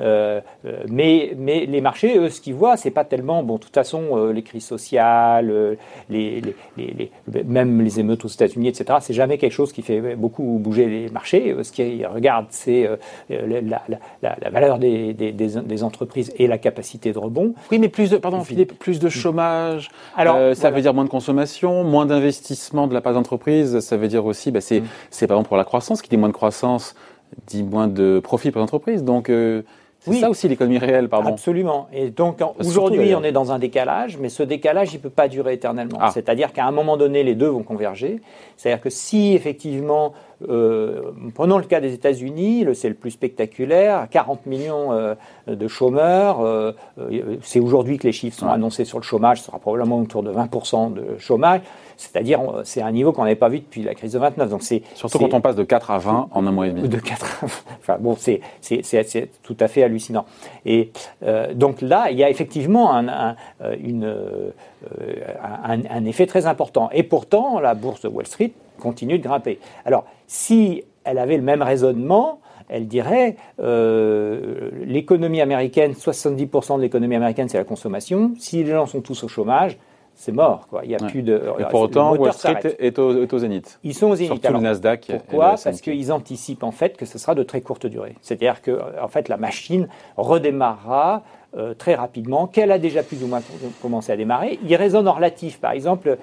Euh, 0.00 0.40
euh, 0.66 0.84
mais, 0.90 1.34
mais 1.36 1.66
les 1.66 1.80
marchés, 1.80 2.18
eux, 2.18 2.28
ce 2.28 2.40
qu'ils 2.40 2.54
voient, 2.54 2.76
c'est 2.76 2.90
pas 2.90 3.04
tellement, 3.04 3.42
bon, 3.42 3.56
de 3.56 3.60
toute 3.60 3.74
façon, 3.74 4.02
euh, 4.12 4.32
les 4.32 4.42
crises 4.42 4.64
sociales, 4.64 5.76
les, 6.10 6.42
les, 6.76 7.10
même 7.44 7.80
les 7.80 8.00
émeutes 8.00 8.24
aux 8.24 8.28
États-Unis, 8.28 8.68
etc., 8.68 8.98
c'est 9.00 9.14
jamais 9.14 9.38
quelque 9.38 9.52
chose 9.52 9.72
qui 9.72 9.82
fait 9.82 10.16
beaucoup 10.16 10.58
bouger 10.60 10.86
les 10.86 11.08
marchés. 11.10 11.54
Ce 11.62 11.72
qu'ils 11.72 12.06
regardent, 12.06 12.46
c'est 12.50 12.88
la, 13.30 13.82
la, 14.22 14.50
valeur 14.50 14.78
des, 14.78 15.12
des, 15.14 15.32
des, 15.32 15.84
entreprises 15.84 16.32
et 16.38 16.46
la 16.46 16.58
capacité 16.58 17.12
de 17.12 17.18
rebond. 17.18 17.54
Oui, 17.70 17.78
mais 17.78 17.88
plus 17.88 18.10
de, 18.10 18.16
pardon, 18.16 18.42
plus 18.78 18.98
de 18.98 19.08
chômage, 19.08 19.90
Alors, 20.16 20.56
ça 20.56 20.70
veut 20.70 20.80
dire 20.80 20.94
moins 20.94 21.04
de 21.04 21.10
consommation, 21.10 21.84
moins 21.84 22.06
d'investissement 22.06 22.86
de 22.86 22.94
la 22.94 23.00
part 23.00 23.14
d'entreprise, 23.14 23.80
ça 23.80 23.96
veut 23.96 24.08
dire 24.08 24.26
aussi, 24.26 24.50
bah, 24.50 24.60
c'est, 24.60 24.80
mm. 24.80 24.86
c'est 25.10 25.26
par 25.26 25.36
exemple 25.36 25.48
pour 25.48 25.56
la 25.56 25.64
croissance, 25.64 26.02
qui 26.02 26.08
dit 26.08 26.16
moins 26.16 26.28
de 26.28 26.34
croissance, 26.34 26.94
dit 27.46 27.62
moins 27.62 27.88
de 27.88 28.20
profit 28.22 28.50
pour 28.50 28.60
l'entreprise. 28.60 29.04
Donc, 29.04 29.30
euh, 29.30 29.62
c'est 30.00 30.20
ça 30.20 30.30
aussi 30.30 30.48
l'économie 30.48 30.78
réelle, 30.78 31.08
pardon. 31.08 31.30
Absolument. 31.30 31.88
Et 31.92 32.10
donc 32.10 32.40
aujourd'hui, 32.58 33.14
on 33.14 33.24
est 33.24 33.32
dans 33.32 33.52
un 33.52 33.58
décalage, 33.58 34.18
mais 34.18 34.28
ce 34.28 34.42
décalage, 34.42 34.92
il 34.92 35.00
peut 35.00 35.08
pas 35.08 35.28
durer 35.28 35.54
éternellement. 35.54 35.98
Ah. 36.00 36.10
C'est-à-dire 36.12 36.52
qu'à 36.52 36.66
un 36.66 36.72
moment 36.72 36.96
donné, 36.96 37.22
les 37.22 37.34
deux 37.34 37.48
vont 37.48 37.62
converger. 37.62 38.20
C'est-à-dire 38.56 38.82
que 38.82 38.90
si 38.90 39.32
effectivement 39.32 40.12
euh, 40.48 41.12
prenons 41.34 41.58
le 41.58 41.64
cas 41.64 41.80
des 41.80 41.94
États-Unis, 41.94 42.66
c'est 42.74 42.88
le 42.88 42.94
plus 42.94 43.12
spectaculaire, 43.12 44.08
40 44.10 44.46
millions 44.46 44.92
euh, 44.92 45.14
de 45.46 45.68
chômeurs. 45.68 46.40
Euh, 46.40 46.72
c'est 47.42 47.60
aujourd'hui 47.60 47.98
que 47.98 48.06
les 48.06 48.12
chiffres 48.12 48.38
sont 48.38 48.48
annoncés 48.48 48.84
sur 48.84 48.98
le 48.98 49.04
chômage, 49.04 49.40
ce 49.40 49.46
sera 49.46 49.58
probablement 49.58 50.00
autour 50.00 50.22
de 50.22 50.32
20% 50.32 50.92
de 50.92 51.18
chômage. 51.18 51.60
C'est-à-dire, 51.96 52.40
c'est 52.64 52.82
un 52.82 52.92
niveau 52.92 53.12
qu'on 53.12 53.22
n'avait 53.22 53.34
pas 53.36 53.48
vu 53.48 53.60
depuis 53.60 53.82
la 53.82 53.94
crise 53.94 54.12
de 54.12 54.18
29. 54.18 54.48
Donc 54.50 54.62
c'est 54.62 54.82
surtout 54.94 55.18
quand 55.18 55.34
on 55.34 55.40
passe 55.40 55.56
de 55.56 55.62
4 55.62 55.90
à 55.90 55.98
20 55.98 56.28
en 56.30 56.46
un 56.46 56.52
mois 56.52 56.66
et 56.66 56.70
demi. 56.70 56.88
De 56.88 56.98
4 56.98 57.24
à 57.24 57.46
20. 57.46 57.52
Enfin 57.80 57.96
bon, 58.00 58.16
c'est 58.18 58.40
c'est 58.60 59.28
tout 59.42 59.56
à 59.60 59.68
fait 59.68 59.82
hallucinant. 59.82 60.26
Et 60.66 60.90
donc 61.54 61.80
là, 61.80 62.08
il 62.10 62.18
y 62.18 62.24
a 62.24 62.30
effectivement 62.30 62.92
un, 62.92 63.08
un, 63.08 63.36
une, 63.82 64.14
un, 65.64 65.80
un 65.88 66.04
effet 66.04 66.26
très 66.26 66.46
important. 66.46 66.88
Et 66.92 67.02
pourtant, 67.02 67.60
la 67.60 67.74
bourse 67.74 68.02
de 68.02 68.08
Wall 68.08 68.26
Street 68.26 68.52
continue 68.78 69.18
de 69.18 69.22
grimper. 69.22 69.58
Alors, 69.84 70.04
si 70.26 70.84
elle 71.04 71.18
avait 71.18 71.36
le 71.36 71.42
même 71.42 71.62
raisonnement, 71.62 72.40
elle 72.68 72.88
dirait 72.88 73.36
euh, 73.60 74.70
l'économie 74.86 75.40
américaine, 75.40 75.92
70% 75.92 76.76
de 76.76 76.82
l'économie 76.82 77.14
américaine, 77.14 77.48
c'est 77.48 77.58
la 77.58 77.64
consommation. 77.64 78.32
Si 78.38 78.64
les 78.64 78.72
gens 78.72 78.86
sont 78.86 79.00
tous 79.00 79.22
au 79.24 79.28
chômage, 79.28 79.76
c'est 80.14 80.32
mort. 80.32 80.66
Quoi. 80.68 80.82
Il 80.84 80.90
y 80.90 80.94
a 80.94 80.98
plus 80.98 81.22
de. 81.22 81.42
Et 81.58 81.64
pour 81.64 81.80
autant, 81.80 82.14
Wall 82.14 82.32
Street 82.32 82.76
est 82.78 82.98
au, 82.98 83.38
zénith. 83.38 83.78
Ils 83.82 83.94
sont 83.94 84.08
au 84.08 84.14
zénith. 84.14 84.32
Surtout 84.32 84.52
le 84.52 84.60
Nasdaq. 84.60 85.06
Pourquoi 85.08 85.54
Parce 85.62 85.80
qu'ils 85.80 86.12
anticipent 86.12 86.62
en 86.62 86.70
fait 86.70 86.96
que 86.96 87.06
ce 87.06 87.18
sera 87.18 87.34
de 87.34 87.42
très 87.42 87.60
courte 87.60 87.86
durée. 87.86 88.14
C'est-à-dire 88.22 88.62
que 88.62 88.78
en 89.00 89.08
fait 89.08 89.28
la 89.28 89.36
machine 89.36 89.88
redémarrera 90.16 91.22
euh, 91.56 91.72
très 91.72 91.94
rapidement, 91.94 92.48
qu'elle 92.48 92.72
a 92.72 92.78
déjà 92.78 93.04
plus 93.04 93.22
ou 93.22 93.28
moins 93.28 93.40
commencé 93.80 94.10
à 94.10 94.16
démarrer. 94.16 94.58
Il 94.66 94.74
résonne 94.74 95.06
en 95.06 95.12
relatif. 95.12 95.60
Par 95.60 95.70
exemple, 95.70 96.18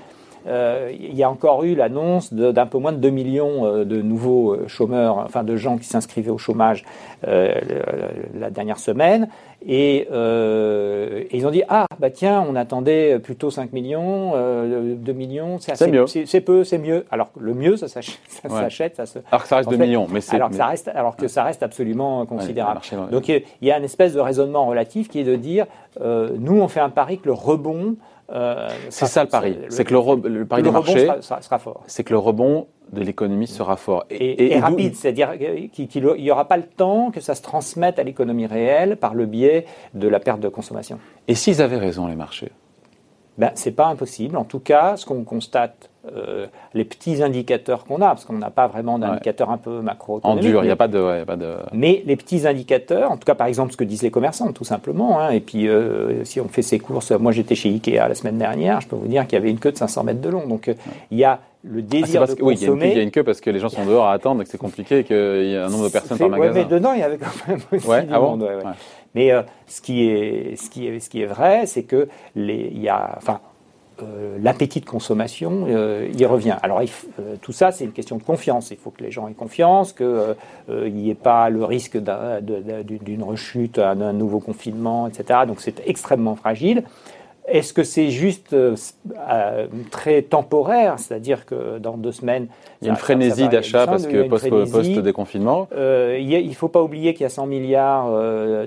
euh, 0.47 0.91
il 0.99 1.15
y 1.15 1.23
a 1.23 1.29
encore 1.29 1.63
eu 1.63 1.75
l'annonce 1.75 2.33
d'un 2.33 2.65
peu 2.65 2.79
moins 2.79 2.91
de 2.91 2.97
2 2.97 3.09
millions 3.09 3.65
euh, 3.65 3.85
de 3.85 4.01
nouveaux 4.01 4.53
euh, 4.53 4.67
chômeurs, 4.67 5.17
enfin 5.17 5.43
de 5.43 5.55
gens 5.55 5.77
qui 5.77 5.85
s'inscrivaient 5.85 6.31
au 6.31 6.37
chômage 6.37 6.83
la 7.23 8.49
dernière 8.49 8.79
semaine. 8.79 9.27
Et, 9.67 10.07
ils 10.09 11.45
ont 11.45 11.51
dit 11.51 11.61
ah 11.69 11.85
bah 11.99 12.09
tiens 12.09 12.43
on 12.49 12.55
attendait 12.55 13.19
plutôt 13.19 13.51
5 13.51 13.73
millions, 13.73 14.33
2 14.33 15.13
millions, 15.13 15.59
c'est 15.59 15.75
c'est 16.25 16.41
peu, 16.41 16.63
c'est 16.63 16.79
mieux. 16.79 17.05
Alors 17.11 17.29
le 17.39 17.53
mieux 17.53 17.77
ça 17.77 17.87
s'achète, 18.49 18.95
ça, 18.95 19.05
se. 19.05 19.19
Alors 19.31 19.43
que 19.43 19.47
ça 19.47 19.57
reste 19.57 19.69
2 19.69 19.77
millions, 19.77 20.07
mais 20.09 20.21
alors 20.31 20.49
que 20.49 20.55
ça 20.55 20.65
reste, 20.65 20.87
alors 20.87 21.15
que 21.15 21.27
ça 21.27 21.43
reste 21.43 21.61
absolument 21.61 22.25
considérable. 22.25 22.81
Donc 23.11 23.27
il 23.29 23.43
y 23.61 23.71
a 23.71 23.77
une 23.77 23.83
espèce 23.83 24.13
de 24.13 24.19
raisonnement 24.19 24.65
relatif 24.65 25.07
qui 25.07 25.19
est 25.19 25.23
de 25.23 25.35
dire 25.35 25.67
nous 25.99 26.59
on 26.59 26.67
fait 26.67 26.79
un 26.79 26.89
pari 26.89 27.19
que 27.19 27.27
le 27.27 27.33
rebond 27.33 27.95
euh, 28.31 28.69
c'est 28.89 29.07
ça 29.07 29.23
le 29.23 29.29
pari. 29.29 29.57
C'est 29.69 29.83
que 29.83 29.93
le, 29.93 30.45
pari 30.45 30.63
des 30.63 30.71
marchés 30.71 31.07
sera, 31.21 31.59
fort. 31.59 31.83
C'est 31.87 32.03
que 32.03 32.13
le 32.13 32.19
rebond 32.19 32.67
de 32.93 33.01
l'économie 33.01 33.47
sera 33.47 33.75
fort. 33.75 34.05
Et, 34.09 34.57
rapide, 34.59 34.95
c'est-à-dire 34.95 35.33
qu'il 35.71 36.03
n'y 36.03 36.31
aura 36.31 36.47
pas 36.47 36.57
le 36.57 36.63
temps 36.63 37.11
que 37.11 37.19
ça 37.19 37.35
se 37.35 37.41
transmette 37.41 37.99
à 37.99 38.03
l'économie 38.03 38.45
réelle 38.45 38.97
par 38.97 39.13
le 39.13 39.25
biais 39.25 39.65
de 39.93 40.07
la 40.07 40.19
perte 40.19 40.39
de 40.39 40.47
consommation. 40.47 40.99
Et 41.27 41.35
s'ils 41.35 41.61
avaient 41.61 41.77
raison, 41.77 42.07
les 42.07 42.15
marchés? 42.15 42.51
Ben, 43.37 43.51
C'est 43.55 43.71
pas 43.71 43.87
impossible. 43.87 44.37
En 44.37 44.45
tout 44.45 44.59
cas, 44.59 44.97
ce 44.97 45.05
qu'on 45.05 45.23
constate 45.23 45.90
euh, 46.15 46.47
les 46.73 46.83
petits 46.83 47.21
indicateurs 47.21 47.85
qu'on 47.85 47.97
a, 47.97 48.07
parce 48.07 48.25
qu'on 48.25 48.33
n'a 48.33 48.49
pas 48.49 48.65
vraiment 48.65 48.97
d'indicateurs 48.97 49.51
un 49.51 49.57
peu 49.57 49.81
macro 49.81 50.19
En 50.23 50.35
dur, 50.35 50.63
il 50.63 50.65
n'y 50.65 50.71
a, 50.71 50.75
pas 50.75 50.87
de, 50.87 50.97
a 50.97 51.25
pas 51.25 51.35
de... 51.35 51.57
Mais 51.73 52.01
les 52.07 52.15
petits 52.15 52.47
indicateurs, 52.47 53.11
en 53.11 53.17
tout 53.17 53.25
cas 53.25 53.35
par 53.35 53.45
exemple 53.45 53.71
ce 53.71 53.77
que 53.77 53.83
disent 53.83 54.01
les 54.01 54.09
commerçants, 54.09 54.51
tout 54.51 54.63
simplement, 54.63 55.19
hein, 55.19 55.29
et 55.29 55.41
puis 55.41 55.67
euh, 55.67 56.23
si 56.23 56.41
on 56.41 56.47
fait 56.47 56.63
ses 56.63 56.79
courses, 56.79 57.11
moi 57.11 57.31
j'étais 57.31 57.53
chez 57.53 57.69
Ikea 57.69 58.07
la 58.07 58.15
semaine 58.15 58.39
dernière, 58.39 58.81
je 58.81 58.87
peux 58.87 58.95
vous 58.95 59.07
dire 59.07 59.27
qu'il 59.27 59.37
y 59.37 59.41
avait 59.41 59.51
une 59.51 59.59
queue 59.59 59.71
de 59.71 59.77
500 59.77 60.03
mètres 60.03 60.21
de 60.21 60.29
long. 60.29 60.47
Donc 60.47 60.69
euh, 60.69 60.73
il 61.11 61.19
y 61.19 61.23
a 61.23 61.39
le 61.63 61.79
ah, 61.79 61.87
désir 61.87 62.21
de 62.21 62.33
consommer. 62.33 62.85
Oui, 62.85 62.91
il 62.93 62.97
y, 62.97 62.99
a 62.99 63.03
une 63.03 63.11
queue 63.11 63.23
parce 63.23 63.39
que 63.39 63.51
les 63.51 63.59
gens 63.59 63.69
sont 63.69 63.85
dehors 63.85 64.07
à 64.07 64.13
attendre 64.13 64.41
et 64.41 64.45
que 64.45 64.49
c'est 64.49 64.57
compliqué 64.57 64.99
et 64.99 65.03
qu'il 65.03 65.51
y 65.51 65.55
a 65.55 65.67
un 65.67 65.69
nombre 65.69 65.83
de 65.83 65.91
personnes 65.91 66.17
par 66.17 66.29
magasin. 66.29 66.53
mais 66.53 66.65
dedans, 66.65 66.93
il 66.93 67.01
y 67.01 67.03
avait 67.03 67.19
quand 67.19 67.47
même 67.47 67.59
aussi 67.71 68.07
du 68.07 68.11
ah 68.11 68.19
monde. 68.19 68.49
Mais 69.13 69.31
ce, 69.67 69.81
qui 69.81 70.09
est, 70.09 70.55
ce, 70.55 70.71
qui 70.71 70.87
est, 70.87 70.99
ce 70.99 71.11
qui 71.11 71.21
est 71.21 71.27
vrai, 71.27 71.67
c'est 71.67 71.83
que 71.83 72.07
les, 72.35 72.71
il 72.73 72.81
y 72.81 72.89
a, 72.89 73.13
enfin, 73.17 73.39
euh, 74.03 74.37
l'appétit 74.41 74.79
de 74.79 74.85
consommation 74.85 75.65
euh, 75.67 76.09
y 76.17 76.25
revient. 76.25 76.57
Alors 76.63 76.79
euh, 76.79 77.35
tout 77.41 77.51
ça, 77.51 77.71
c'est 77.71 77.83
une 77.83 77.91
question 77.91 78.17
de 78.17 78.23
confiance. 78.23 78.71
Il 78.71 78.77
faut 78.77 78.91
que 78.91 79.03
les 79.03 79.11
gens 79.11 79.27
aient 79.27 79.33
confiance, 79.33 79.93
qu'il 79.93 80.93
n'y 80.93 81.09
ait 81.09 81.15
pas 81.15 81.49
le 81.49 81.63
risque 81.63 81.97
d'une 81.97 83.23
rechute, 83.23 83.75
d'un 83.75 84.13
nouveau 84.13 84.39
confinement, 84.39 85.07
etc. 85.07 85.41
Donc 85.47 85.61
c'est 85.61 85.81
extrêmement 85.85 86.35
fragile. 86.35 86.83
Est-ce 87.51 87.73
que 87.73 87.83
c'est 87.83 88.09
juste 88.09 88.55
très 89.91 90.21
temporaire, 90.21 90.95
c'est-à-dire 90.97 91.45
que 91.45 91.79
dans 91.79 91.97
deux 91.97 92.11
semaines... 92.11 92.47
Il 92.81 92.85
y 92.85 92.89
a 92.89 92.93
une 92.93 92.97
frénésie 92.97 93.47
d'achat 93.47 93.85
parce 93.85 94.07
que 94.07 94.27
post-déconfinement 94.27 95.67
Il 95.71 96.47
ne 96.47 96.53
faut 96.53 96.69
pas 96.69 96.81
oublier 96.81 97.13
qu'il 97.13 97.23
y 97.23 97.25
a 97.25 97.29
100 97.29 97.45
milliards 97.47 98.09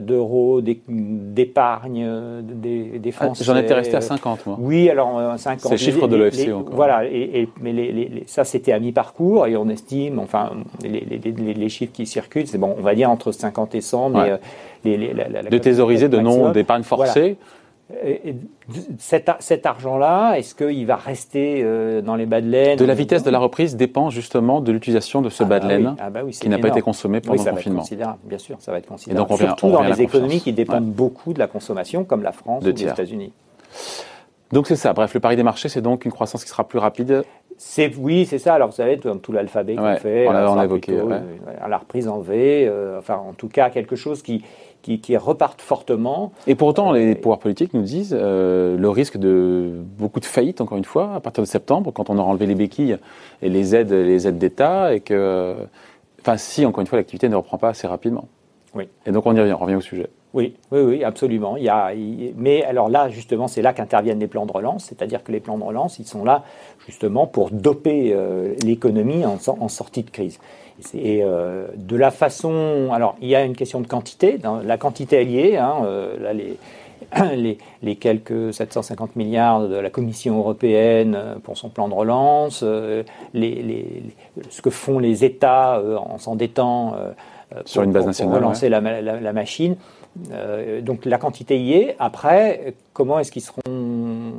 d'euros 0.00 0.60
d'épargne 0.60 2.06
des, 2.42 2.98
des, 2.98 3.12
Français. 3.12 3.44
J'en 3.44 3.56
étais 3.56 3.74
resté 3.74 3.96
à 3.96 4.00
50, 4.00 4.46
moi. 4.46 4.56
Oui, 4.60 4.90
alors 4.90 5.38
50. 5.38 5.70
C'est 5.70 5.76
chiffre 5.78 6.06
de 6.06 6.16
l'OFC 6.16 6.52
encore. 6.52 6.74
Voilà, 6.74 7.04
et, 7.04 7.48
mais 7.60 7.72
les, 7.72 8.24
ça 8.26 8.44
c'était 8.44 8.72
à 8.72 8.78
mi-parcours 8.78 9.46
et 9.46 9.56
on 9.56 9.68
estime, 9.68 10.18
enfin, 10.18 10.50
les, 10.82 11.68
chiffres 11.68 11.92
qui 11.92 12.06
circulent, 12.06 12.46
c'est 12.46 12.58
bon, 12.58 12.74
on 12.78 12.82
va 12.82 12.94
dire 12.94 13.10
entre 13.10 13.32
50 13.32 13.74
et 13.74 13.80
100, 13.80 14.10
mais... 14.10 14.38
de 14.84 15.58
thésauriser 15.58 16.08
de 16.08 16.18
non 16.18 16.50
d'épargne 16.52 16.82
forcée 16.82 17.36
cet, 18.98 19.66
argent-là, 19.66 20.36
est-ce 20.36 20.54
qu'il 20.54 20.86
va 20.86 20.96
rester 20.96 21.60
euh, 21.62 22.00
dans 22.00 22.16
les 22.16 22.24
bas 22.24 22.40
de 22.40 22.48
laine? 22.48 22.78
De 22.78 22.84
la 22.84 22.94
vitesse 22.94 23.22
de 23.22 23.30
la 23.30 23.38
reprise 23.38 23.76
dépend 23.76 24.08
justement 24.08 24.60
de 24.60 24.72
l'utilisation 24.72 25.20
de 25.20 25.28
ce 25.28 25.42
ah 25.42 25.46
bas 25.46 25.60
de 25.60 25.82
bah 25.82 25.94
ah 26.00 26.10
bah 26.10 26.20
qui 26.30 26.48
n'a 26.48 26.58
pas 26.58 26.68
été 26.68 26.80
consommé 26.80 27.20
pendant 27.20 27.42
le 27.42 27.50
confinement. 27.50 27.84
bien 28.24 28.38
sûr, 28.38 28.56
ça 28.60 28.72
va 28.72 28.78
être 28.78 28.86
considérable. 28.86 29.28
donc 29.28 29.38
Surtout 29.38 29.70
dans 29.70 29.82
les 29.82 30.00
économies 30.00 30.40
qui 30.40 30.52
dépendent 30.52 30.90
beaucoup 30.90 31.32
de 31.32 31.38
la 31.38 31.46
consommation, 31.46 32.04
comme 32.04 32.22
la 32.22 32.32
France 32.32 32.64
ou 32.64 32.68
les 32.68 32.84
États-Unis. 32.84 33.32
Donc 34.52 34.68
c'est 34.68 34.76
ça. 34.76 34.92
Bref, 34.92 35.12
le 35.14 35.20
pari 35.20 35.36
des 35.36 35.42
marchés, 35.42 35.68
c'est 35.68 35.82
donc 35.82 36.04
une 36.04 36.12
croissance 36.12 36.44
qui 36.44 36.50
sera 36.50 36.62
plus 36.68 36.78
rapide. 36.78 37.24
C'est 37.56 37.94
oui, 37.96 38.26
c'est 38.26 38.38
ça. 38.38 38.54
Alors 38.54 38.68
vous 38.68 38.74
savez, 38.74 38.98
tout, 38.98 39.32
l'alphabet 39.32 39.76
qu'on 39.76 39.96
fait, 39.96 40.26
on 40.28 40.32
a, 40.32 40.64
évoqué, 40.64 41.00
la 41.68 41.78
reprise 41.78 42.08
en 42.08 42.20
V, 42.20 42.66
euh, 42.66 42.98
enfin 42.98 43.16
en 43.16 43.32
tout 43.32 43.48
cas 43.48 43.70
quelque 43.70 43.96
chose 43.96 44.22
qui 44.22 44.44
qui, 44.82 45.16
repartent 45.16 45.62
fortement. 45.62 46.32
Et 46.46 46.54
pourtant, 46.54 46.92
les 46.92 47.14
pouvoirs 47.14 47.38
politiques 47.38 47.72
nous 47.72 47.82
disent 47.82 48.14
euh, 48.18 48.76
le 48.76 48.88
risque 48.90 49.16
de 49.16 49.70
beaucoup 49.98 50.20
de 50.20 50.26
faillites, 50.26 50.60
encore 50.60 50.76
une 50.76 50.84
fois, 50.84 51.14
à 51.14 51.20
partir 51.20 51.42
de 51.42 51.48
septembre, 51.48 51.90
quand 51.90 52.10
on 52.10 52.18
aura 52.18 52.28
enlevé 52.28 52.44
les 52.46 52.54
béquilles 52.54 52.98
et 53.40 53.48
les 53.48 53.74
aides, 53.74 53.92
les 53.92 54.28
aides 54.28 54.36
d'État, 54.38 54.94
et 54.94 55.00
que, 55.00 55.54
enfin, 56.20 56.36
si 56.36 56.66
encore 56.66 56.82
une 56.82 56.86
fois 56.86 56.98
l'activité 56.98 57.28
ne 57.28 57.36
reprend 57.36 57.56
pas 57.56 57.70
assez 57.70 57.86
rapidement. 57.86 58.28
Oui. 58.74 58.88
Et 59.06 59.12
donc 59.12 59.24
on 59.24 59.34
y 59.34 59.40
revient, 59.40 59.54
on 59.54 59.62
revient 59.62 59.76
au 59.76 59.80
sujet. 59.80 60.10
Oui, 60.34 60.56
oui, 60.72 60.80
oui, 60.80 61.04
absolument. 61.04 61.56
Il 61.56 61.62
y 61.62 61.68
a, 61.68 61.92
mais 62.36 62.64
alors 62.64 62.88
là, 62.88 63.08
justement, 63.08 63.46
c'est 63.46 63.62
là 63.62 63.72
qu'interviennent 63.72 64.18
les 64.18 64.26
plans 64.26 64.46
de 64.46 64.52
relance, 64.52 64.86
c'est-à-dire 64.86 65.22
que 65.22 65.30
les 65.30 65.38
plans 65.38 65.56
de 65.56 65.62
relance, 65.62 66.00
ils 66.00 66.06
sont 66.06 66.24
là 66.24 66.42
justement 66.86 67.28
pour 67.28 67.50
doper 67.52 68.12
euh, 68.12 68.54
l'économie 68.64 69.24
en, 69.24 69.38
en 69.46 69.68
sortie 69.68 70.02
de 70.02 70.10
crise. 70.10 70.40
Et 70.92 71.22
euh, 71.22 71.68
de 71.76 71.96
la 71.96 72.10
façon. 72.10 72.88
Alors, 72.92 73.14
il 73.20 73.28
y 73.28 73.36
a 73.36 73.44
une 73.44 73.54
question 73.54 73.80
de 73.80 73.86
quantité. 73.86 74.40
la 74.64 74.76
quantité 74.76 75.20
est 75.20 75.24
liée. 75.24 75.56
Hein, 75.56 75.76
euh, 75.84 76.18
là, 76.18 76.32
les, 76.32 76.58
les, 77.82 77.94
quelques 77.94 78.52
750 78.52 79.14
milliards 79.14 79.68
de 79.68 79.76
la 79.76 79.88
Commission 79.88 80.36
européenne 80.36 81.16
pour 81.44 81.56
son 81.56 81.68
plan 81.68 81.88
de 81.88 81.94
relance, 81.94 82.64
les, 83.34 84.02
ce 84.50 84.62
que 84.62 84.70
font 84.70 84.98
les 84.98 85.24
États 85.24 85.80
en 85.80 86.18
s'endettant 86.18 86.96
sur 87.66 87.82
une 87.82 87.92
base 87.92 88.06
nationale, 88.06 88.32
pour 88.32 88.42
relancer 88.42 88.68
la, 88.68 88.80
la, 88.80 89.32
machine. 89.32 89.76
Donc 90.82 91.04
la 91.04 91.18
quantité 91.18 91.58
y 91.58 91.72
est. 91.74 91.96
Après, 91.98 92.74
comment 92.92 93.18
est-ce 93.18 93.32
qu'ils 93.32 93.42
seront 93.42 94.32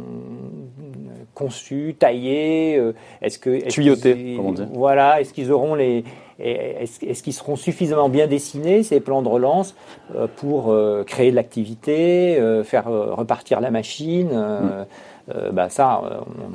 conçus, 1.34 1.96
taillés 2.00 2.82
Est-ce 3.22 3.40
que 3.40 3.68
tuyautés, 3.68 4.36
comme 4.38 4.46
on 4.46 4.52
dit. 4.54 4.64
Voilà. 4.74 5.20
Est-ce 5.20 5.34
qu'ils 5.34 5.52
auront 5.52 5.76
les 5.76 6.04
est-ce 6.40 7.24
qu'ils 7.24 7.34
seront 7.34 7.56
suffisamment 7.56 8.10
bien 8.10 8.28
dessinés, 8.28 8.84
ces 8.84 9.00
plans 9.00 9.22
de 9.22 9.30
relance, 9.30 9.76
euh, 10.16 10.28
pour 10.36 10.72
euh, 10.72 11.04
créer 11.06 11.32
de 11.32 11.36
l'activité, 11.36 12.38
euh, 12.38 12.64
faire 12.64 12.88
repartir 12.88 13.62
la 13.62 13.72
machine 13.72 14.30
mm. 15.28 15.52
bah 15.52 15.70
ça, 15.70 16.02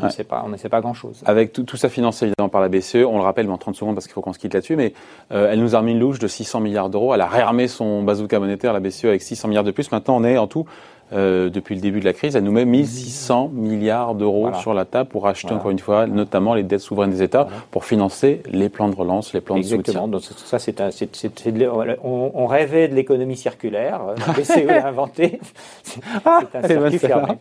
on 0.01 0.05
ne 0.05 0.11
sait 0.11 0.25
pas, 0.25 0.43
on 0.45 0.49
ne 0.49 0.57
sait 0.57 0.69
pas 0.69 0.81
grand-chose. 0.81 1.23
Avec 1.27 1.53
tout, 1.53 1.77
ça 1.77 1.89
financé 1.89 2.27
évidemment 2.27 2.49
par 2.49 2.61
la 2.61 2.69
BCE, 2.69 3.05
on 3.07 3.19
le 3.19 3.25
rappelle, 3.25 3.47
mais 3.47 3.53
en 3.53 3.59
30 3.59 3.75
secondes 3.75 3.95
parce 3.95 4.07
qu'il 4.07 4.15
faut 4.15 4.23
qu'on 4.23 4.33
se 4.33 4.39
quitte 4.39 4.55
là-dessus, 4.55 4.77
mais 4.77 4.93
elle 5.31 5.61
nous 5.61 5.75
a 5.75 5.79
remis 5.79 5.93
une 5.93 6.01
louche 6.01 6.19
de 6.19 6.29
600 6.29 6.61
milliards 6.61 6.91
d'euros. 6.91 7.15
Elle 7.15 7.21
a 7.21 7.27
réarmé 7.27 7.69
son 7.69 8.03
bazooka 8.03 8.39
monétaire, 8.39 8.73
la 8.73 8.81
BCE, 8.81 9.07
avec 9.07 9.23
600 9.23 9.49
milliards 9.49 9.65
de 9.65 9.71
plus. 9.71 9.91
Maintenant, 9.93 10.17
on 10.17 10.25
est 10.25 10.39
en 10.39 10.47
tout 10.47 10.67
euh, 11.13 11.51
depuis 11.51 11.75
le 11.75 11.81
début 11.81 11.99
de 11.99 12.05
la 12.05 12.13
crise, 12.13 12.37
elle 12.37 12.45
nous 12.45 12.53
met 12.53 12.65
1600 12.65 13.51
milliards 13.53 14.15
d'euros 14.15 14.53
sur 14.55 14.75
la 14.75 14.85
table 14.85 15.09
pour 15.09 15.27
acheter 15.27 15.53
encore 15.53 15.73
une 15.73 15.81
fois, 15.81 16.07
notamment 16.07 16.55
les 16.55 16.63
dettes 16.63 16.81
souveraines 16.81 17.11
des 17.11 17.23
États, 17.23 17.49
pour 17.71 17.85
financer 17.85 18.43
les 18.47 18.69
plans 18.69 18.89
de 18.89 18.95
relance, 18.95 19.33
les 19.33 19.41
plans 19.41 19.57
de 19.57 19.63
soutien. 19.63 20.07
Donc 20.07 20.23
ça, 20.23 20.59
c'est, 20.59 20.81
on, 22.03 22.31
on, 22.35 22.47
rêvait 22.47 22.87
de 22.87 22.95
l'économie 22.95 23.37
circulaire. 23.37 24.01
La 24.27 24.33
BCE 24.33 24.67
l'a 24.67 24.87
inventé. 24.87 25.41
C'est, 25.83 26.01
ah, 26.25 26.41
un 26.55 26.67
circuit 26.69 26.99
fermé. 26.99 27.35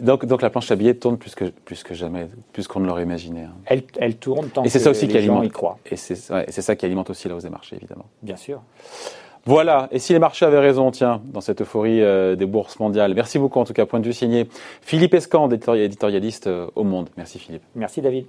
Donc, 0.00 0.24
donc 0.24 0.42
la 0.42 0.50
planche 0.50 0.70
à 0.70 0.76
billets 0.76 0.94
tourne 0.94 1.18
plus 1.18 1.34
que, 1.34 1.44
plus 1.44 1.82
que 1.82 1.94
jamais, 1.94 2.28
plus 2.52 2.66
qu'on 2.66 2.80
ne 2.80 2.86
l'aurait 2.86 3.02
imaginé. 3.02 3.42
Hein. 3.42 3.54
Elle, 3.66 3.82
elle, 3.98 4.16
tourne 4.16 4.48
tant 4.48 4.64
et 4.64 4.68
c'est 4.68 4.78
que 4.78 4.84
ça 4.84 4.90
aussi 4.90 5.06
les 5.06 5.12
qui 5.12 5.18
alimente, 5.18 5.38
gens 5.38 5.42
y 5.42 5.50
croient. 5.50 5.78
Et 5.90 5.96
c'est, 5.96 6.32
ouais, 6.32 6.46
c'est 6.48 6.62
ça 6.62 6.76
qui 6.76 6.86
alimente 6.86 7.10
aussi 7.10 7.28
la 7.28 7.34
hausse 7.34 7.42
des 7.42 7.50
marchés, 7.50 7.76
évidemment. 7.76 8.06
Bien 8.22 8.36
sûr. 8.36 8.62
Voilà, 9.44 9.88
et 9.90 9.98
si 9.98 10.12
les 10.12 10.20
marchés 10.20 10.46
avaient 10.46 10.60
raison, 10.60 10.92
tiens, 10.92 11.20
dans 11.32 11.40
cette 11.40 11.62
euphorie 11.62 12.00
euh, 12.00 12.36
des 12.36 12.46
bourses 12.46 12.78
mondiales. 12.78 13.12
Merci 13.14 13.38
beaucoup, 13.38 13.58
en 13.58 13.64
tout 13.64 13.72
cas, 13.72 13.86
point 13.86 13.98
de 13.98 14.06
vue 14.06 14.12
signé 14.12 14.46
Philippe 14.82 15.14
Escand, 15.14 15.50
éditorialiste 15.50 16.46
euh, 16.46 16.68
au 16.76 16.84
Monde. 16.84 17.08
Merci 17.16 17.40
Philippe. 17.40 17.62
Merci 17.74 18.00
David. 18.00 18.26